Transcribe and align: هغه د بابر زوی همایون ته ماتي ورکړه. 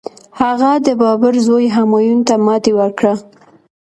هغه 0.41 0.71
د 0.85 0.87
بابر 1.01 1.33
زوی 1.47 1.65
همایون 1.77 2.19
ته 2.27 2.33
ماتي 2.45 2.71
ورکړه. 2.79 3.13